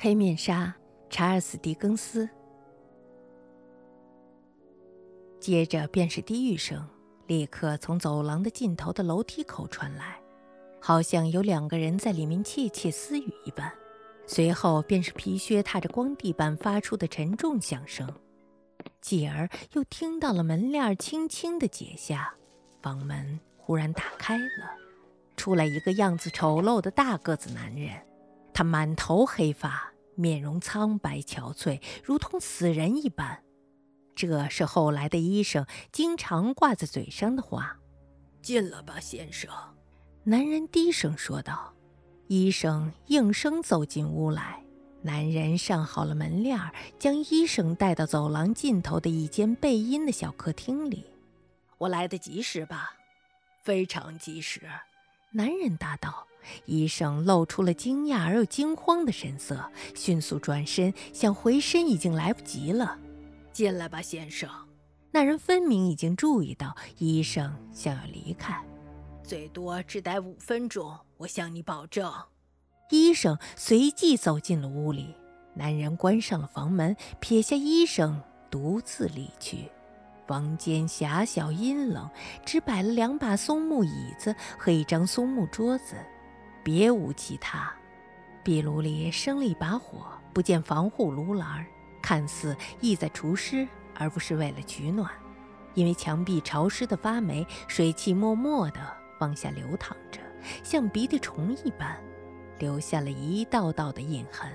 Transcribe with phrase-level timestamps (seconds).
[0.00, 0.72] 黑面纱，
[1.10, 2.28] 查尔斯·狄更斯。
[5.40, 6.88] 接着便是低语声，
[7.26, 10.20] 立刻从走廊的尽头的楼梯口传来，
[10.80, 13.72] 好像有两个人在里面窃窃私语一般。
[14.24, 18.08] 随后便是皮靴踏着光地板发出的沉重响声，
[19.00, 22.32] 继而又听到了门链轻轻的解下，
[22.80, 24.76] 房门忽然打开了，
[25.36, 28.00] 出来一个样子丑陋的大个子男人。
[28.58, 33.44] 他满头黑发，面容苍白憔悴，如同死人一般。
[34.16, 37.78] 这是后来的医生经常挂在嘴上的话。
[38.42, 39.48] 进了吧，先生。
[40.24, 41.72] 男人低声说道。
[42.26, 44.60] 医生应声走进屋来。
[45.02, 46.58] 男人上好了门帘，
[46.98, 51.06] 将医生带到走廊尽头的一间背阴的小客厅里。
[51.78, 52.96] 我来得及时吧？
[53.62, 54.62] 非常及时。
[55.30, 56.26] 男人答道。
[56.66, 62.98] 医生露出了惊讶而又惊慌的神色，迅速转身想回身，已经来不及了。
[63.52, 64.48] 进来吧，先生。
[65.10, 68.62] 那人分明已经注意到医生想要离开，
[69.22, 72.12] 最多只待五分钟，我向你保证。
[72.90, 75.14] 医生随即走进了屋里，
[75.54, 79.70] 男人关上了房门，撇下医生独自离去。
[80.26, 82.08] 房间狭小阴冷，
[82.44, 85.96] 只摆了两把松木椅子和一张松木桌子。
[86.68, 87.72] 别无其他，
[88.44, 91.66] 壁炉里生了一把火，不见防护炉栏，
[92.02, 95.10] 看似意在除湿，而不是为了取暖。
[95.72, 98.80] 因为墙壁潮湿的发霉，水汽默默地
[99.18, 100.20] 往下流淌着，
[100.62, 101.98] 像鼻涕虫一般，
[102.58, 104.52] 留下了一道道的印痕。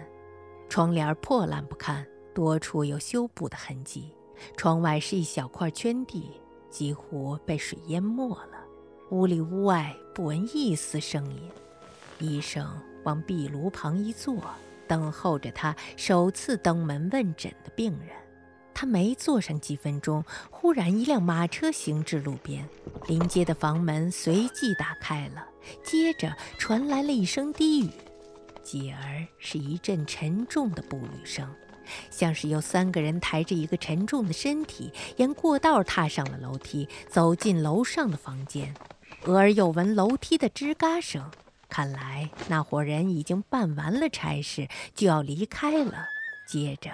[0.70, 4.14] 窗帘破烂不堪，多处有修补的痕迹。
[4.56, 8.64] 窗外是一小块圈地，几乎被水淹没了。
[9.10, 11.50] 屋里屋外不闻一丝声音。
[12.24, 12.66] 医生
[13.04, 14.42] 往壁炉旁一坐，
[14.88, 18.16] 等候着他首次登门问诊的病人。
[18.74, 22.68] 他没坐上几分钟，忽然一辆马车行至路边，
[23.08, 25.46] 临街的房门随即打开了，
[25.84, 27.90] 接着传来了一声低语，
[28.64, 31.48] 继而是一阵沉重的步履声，
[32.10, 38.74] 像是有三个人抬着一个沉重的身体沿过道踏上了楼梯，走进楼上的房间。
[39.26, 41.30] 俄而又闻楼梯的吱嘎声。
[41.74, 46.06] 看来那伙人已经办完了差事，就要离开了。
[46.48, 46.92] 接着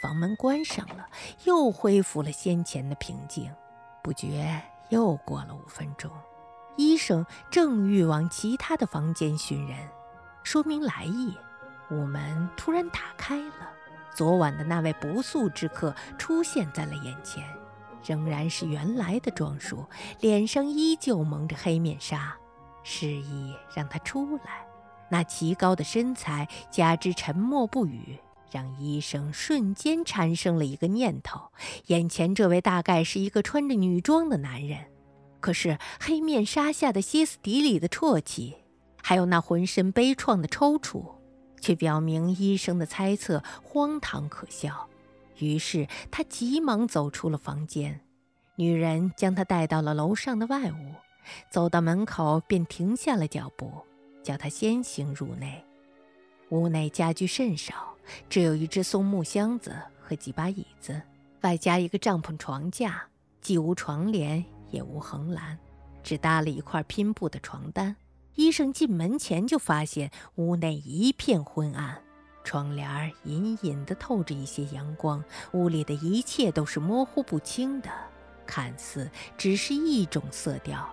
[0.00, 1.08] 房门关上了，
[1.42, 3.52] 又恢复了先前的平静。
[4.04, 6.08] 不觉又过了五分钟，
[6.76, 9.76] 医生正欲往其他的房间寻人，
[10.44, 11.36] 说明来意，
[11.90, 13.68] 午门突然打开了。
[14.14, 17.42] 昨晚的那位不速之客出现在了眼前，
[18.06, 19.84] 仍然是原来的装束，
[20.20, 22.36] 脸上依旧蒙着黑面纱。
[22.82, 24.66] 示意让他出来，
[25.10, 28.18] 那奇高的身材加之沉默不语，
[28.50, 31.40] 让医生瞬间产生了一个念头：
[31.86, 34.86] 眼前这位大概是一个穿着女装的男人。
[35.40, 38.56] 可是黑面纱下的歇斯底里的啜泣，
[39.02, 41.14] 还有那浑身悲怆的抽搐，
[41.60, 44.88] 却表明医生的猜测荒唐可笑。
[45.38, 48.02] 于是他急忙走出了房间，
[48.56, 50.94] 女人将他带到了楼上的外屋。
[51.50, 53.72] 走到门口，便停下了脚步，
[54.22, 55.64] 叫他先行入内。
[56.50, 57.94] 屋内家具甚少，
[58.28, 61.00] 只有一只松木箱子和几把椅子，
[61.42, 63.02] 外加一个帐篷床架，
[63.40, 65.56] 既无床帘，也无横栏，
[66.02, 67.94] 只搭了一块拼布的床单。
[68.34, 72.02] 医生进门前就发现屋内一片昏暗，
[72.42, 75.22] 窗帘隐隐地透着一些阳光，
[75.52, 77.90] 屋里的一切都是模糊不清的，
[78.46, 80.88] 看似只是一种色调。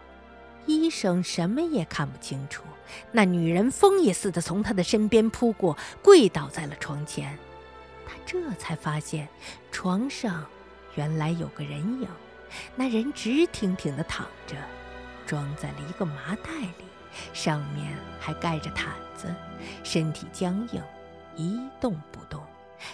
[0.67, 2.63] 医生什么也看不清楚，
[3.11, 7.37] 那女人风也似的从他的身边扑过，跪倒在了床前。
[8.05, 9.27] 他这才发现，
[9.71, 10.45] 床上
[10.95, 12.07] 原来有个人影。
[12.75, 14.55] 那人直挺挺地躺着，
[15.25, 16.85] 装在了一个麻袋里，
[17.33, 19.33] 上面还盖着毯子，
[19.83, 20.81] 身体僵硬，
[21.35, 22.41] 一动不动。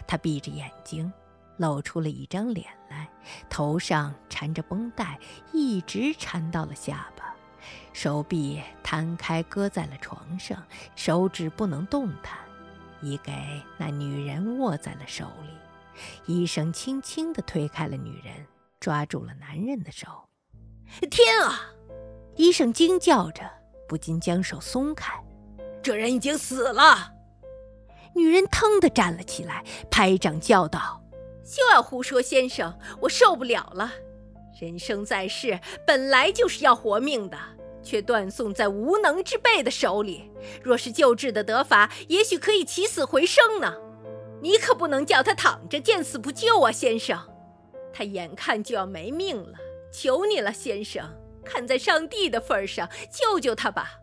[0.08, 1.12] 他闭着眼睛，
[1.58, 3.08] 露出了一张脸来，
[3.50, 5.20] 头上缠着绷带，
[5.52, 7.33] 一直缠到了下巴。
[7.94, 10.62] 手臂摊开，搁在了床上，
[10.96, 12.38] 手指不能动弹，
[13.02, 13.34] 已给
[13.78, 15.50] 那女人握在了手里。
[16.26, 18.48] 医生轻轻地推开了女人，
[18.80, 20.08] 抓住了男人的手。
[21.10, 21.72] 天啊！
[22.36, 23.50] 医生惊叫着，
[23.88, 25.14] 不禁将手松开。
[25.84, 27.14] 这人已经死了。
[28.16, 31.04] 女人腾地站了起来，拍掌叫道
[31.46, 33.92] ：“休要胡说，先生，我受不了了。
[34.60, 37.38] 人生在世，本来就是要活命的。”
[37.84, 40.32] 却断送在无能之辈的手里。
[40.64, 43.76] 若是救治的得法，也许可以起死回生呢。
[44.42, 47.20] 你可不能叫他躺着见死不救啊，先生！
[47.94, 49.54] 他眼看就要没命了，
[49.92, 51.08] 求你了，先生，
[51.46, 54.00] 看在上帝的份上，救救他吧！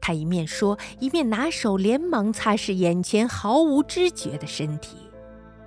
[0.00, 4.96] 他一面说，一面拿手连忙擦拭眼前毫无知觉的身体，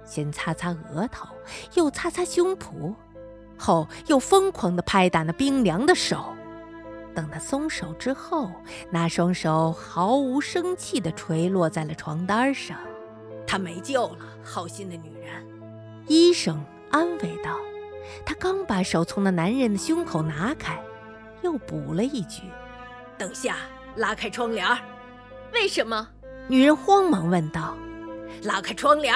[0.05, 1.27] 先擦擦额头，
[1.73, 2.93] 又擦擦胸脯，
[3.57, 6.34] 后又疯狂地拍打那冰凉的手。
[7.15, 8.51] 等他松手之后，
[8.91, 12.77] 那双手毫无生气地垂落在了床单上。
[13.47, 15.43] 他没救了，好心的女人。
[16.07, 17.57] 医生安慰道。
[18.23, 20.79] 他刚把手从那男人的胸口拿开，
[21.41, 22.43] 又补了一句
[23.17, 23.57] ：“等下
[23.95, 24.65] 拉开窗帘。”
[25.53, 26.07] 为什么？
[26.47, 27.75] 女人慌忙问道。
[28.43, 29.15] “拉开窗帘。”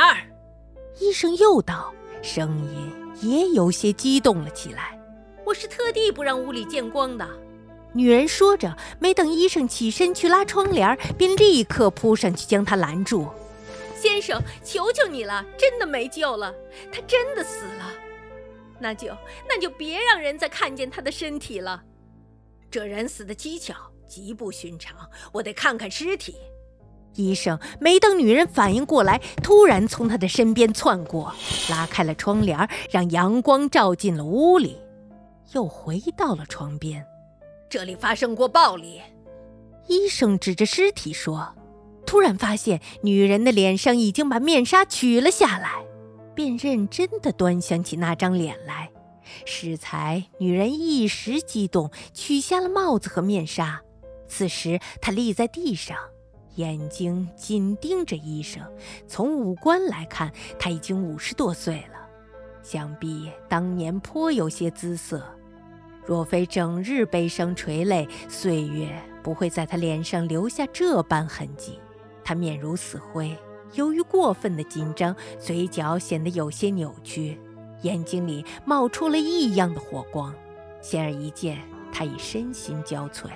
[0.99, 1.93] 医生又道，
[2.23, 2.91] 声音
[3.21, 4.99] 也有些激动了起来。
[5.45, 7.27] “我是特地不让屋里见光的。”
[7.93, 13.27] 女人说着，没等医生起身去拉窗帘，便立刻扑上去将他拦住。
[13.95, 16.53] 先生，求求你了，真的没救了，
[16.91, 17.91] 他真的死了。
[18.79, 19.07] 那就
[19.47, 21.83] 那就别让人再看见他的身体了。
[22.71, 23.75] 这人死的蹊跷，
[24.07, 24.95] 极不寻常，
[25.33, 26.35] 我得看看尸体。
[27.15, 31.33] 医生没等女人反应过来，突然从他的身边窜过，
[31.69, 34.79] 拉开了窗帘，让阳光照进了屋里，
[35.53, 37.03] 又回到了床边。
[37.69, 39.01] 这里发生过暴力。
[39.87, 41.55] 医生指着尸体说。
[42.05, 45.85] 突然发现女人的脸上已经把面纱取了下来，
[46.33, 48.89] 便认真地端详起那张脸来。
[49.45, 53.79] 适才女人一时激动，取下了帽子和面纱。
[54.27, 55.95] 此时她立在地上，
[56.55, 58.63] 眼睛紧盯着医生。
[59.07, 62.09] 从五官来看，她已经五十多岁了，
[62.63, 65.23] 想必当年颇有些姿色。
[66.09, 68.89] 若非整日悲伤垂泪，岁月
[69.21, 71.79] 不会在他脸上留下这般痕迹。
[72.23, 73.37] 他面如死灰，
[73.73, 77.39] 由于过分的紧张，嘴角显得有些扭曲，
[77.83, 80.33] 眼睛里冒出了异样的火光。
[80.81, 81.59] 显而易见，
[81.93, 83.29] 他已身心交瘁，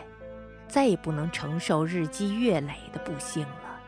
[0.67, 3.79] 再也不能承受日积月累的不幸了。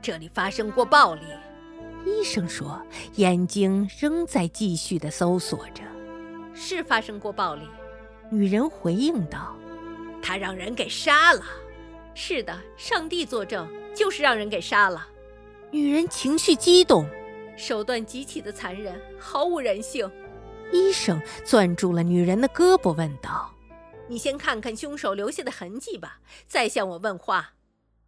[0.00, 1.22] 这里发生过暴力，
[2.06, 2.80] 医生说，
[3.16, 5.82] 眼睛仍在继续地搜索着。
[6.54, 7.62] 是发生过暴力，
[8.30, 9.54] 女人回应道
[10.22, 11.42] ：“他让人给杀了。”
[12.14, 13.68] 是的，上帝作证。
[13.92, 15.08] 就是让人给杀了，
[15.72, 17.04] 女人情绪激动，
[17.56, 20.08] 手段极其的残忍，毫无人性。
[20.72, 23.52] 医生攥住了女人的胳膊，问道
[24.06, 27.54] ：“你先看看凶手留下的痕迹吧，再向我问话。”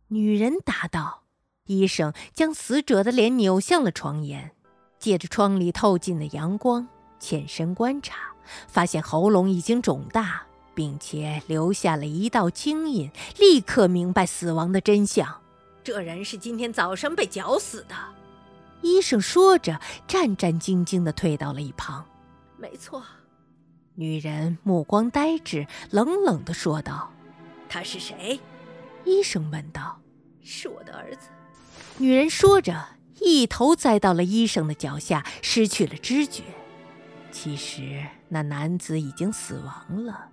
[0.09, 1.25] 女人答道。
[1.67, 4.53] 医生将死者的脸扭向了床沿，
[5.01, 6.87] 借着窗里透进的阳光，
[7.19, 8.32] 潜身观察，
[8.69, 10.43] 发现喉咙已经肿大。
[10.75, 15.41] 并且留下了一道青印，立刻明白死亡的真相。
[15.85, 17.95] 这人是今天早上被绞死的，
[18.81, 22.05] 医生说着，战战兢兢地退到了一旁。
[22.57, 23.03] 没错，
[23.97, 27.13] 女人目光呆滞，冷冷地说道
[27.69, 28.41] ：“他是谁？”
[29.05, 30.01] 医生问道。
[30.43, 31.29] “是我的儿子。”
[31.99, 32.87] 女人说着，
[33.21, 36.45] 一头栽到了医生的脚下，失去了知觉。
[37.33, 40.29] 其实那男子已经死亡了，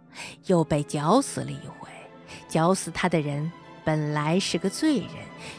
[0.46, 1.90] 又被绞死了一回。
[2.48, 3.52] 绞死他的人。
[3.86, 5.10] 本来是个罪人，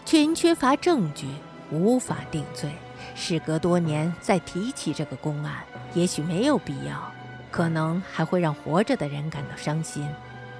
[0.04, 1.26] 却因缺乏证据
[1.72, 2.70] 无法定罪。
[3.16, 7.12] 事隔多年再提起这个公案，也许没有必要，
[7.50, 10.08] 可能还会让活着的人感到伤心。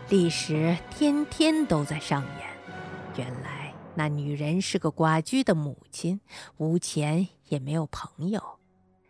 [0.09, 2.49] 历史天天都在上演。
[3.16, 6.21] 原来那女人是个寡居的母亲，
[6.57, 8.43] 无钱也没有朋友，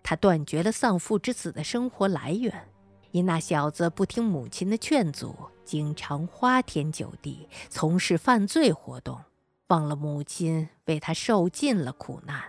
[0.02, 2.68] 他断绝了丧父之子的生活来源。
[3.12, 9.18] 因那小子不听母亲的劝阻，经常花天酒地，从事犯罪活动，
[9.66, 12.40] 忘了母亲为他受尽了苦难。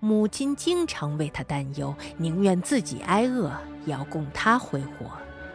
[0.00, 3.50] 母亲经常为他担忧，宁愿自己挨饿，
[3.86, 5.10] 也要供他挥霍。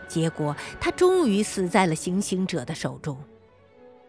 [0.08, 3.16] 结果他终于死在了行刑者的手中，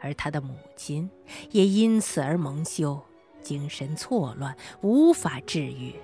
[0.00, 1.10] 而他的母亲
[1.50, 2.98] 也因此而蒙羞，
[3.42, 5.94] 精神错乱，无法治愈。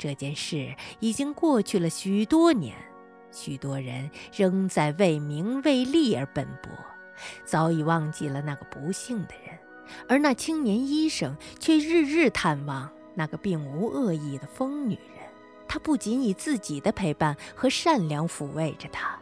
[0.00, 2.74] 这件事已经过去了许多年，
[3.30, 6.72] 许多人仍在为名为利而奔波，
[7.44, 9.58] 早已忘记了那个不幸的人，
[10.08, 15.28] 而那青年医生却日日探望那个并无恶意的疯女人。
[15.68, 19.18] 他不仅以自己的陪伴和善良抚慰着她，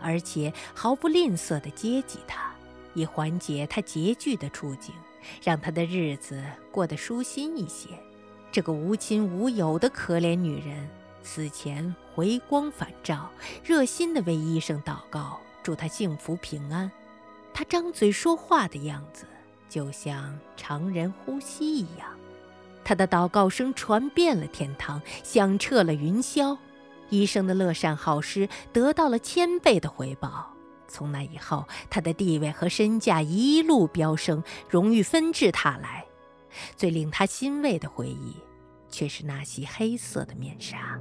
[0.00, 2.54] 而且毫不吝啬地接济她，
[2.94, 4.94] 以缓解她拮据的处境，
[5.42, 7.88] 让她的日子过得舒心一些。
[8.52, 10.88] 这个无亲无友的可怜女人，
[11.22, 13.30] 此前回光返照，
[13.62, 16.90] 热心的为医生祷告，祝她幸福平安。
[17.54, 19.24] 她张嘴说话的样子
[19.68, 22.08] 就像常人呼吸一样。
[22.82, 26.58] 他的祷告声传遍了天堂，响彻了云霄。
[27.08, 30.52] 医生的乐善好施得到了千倍的回报。
[30.88, 36.04] 从那以后，他的地位和身价一路飙升，荣誉纷至沓来。
[36.76, 38.36] 最令他欣慰的回忆，
[38.88, 40.98] 却是那袭黑色的面纱。